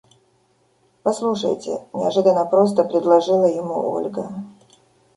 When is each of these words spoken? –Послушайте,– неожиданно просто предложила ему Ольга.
–Послушайте,– 1.03 1.85
неожиданно 1.93 2.43
просто 2.45 2.83
предложила 2.85 3.45
ему 3.45 3.87
Ольга. 3.87 4.33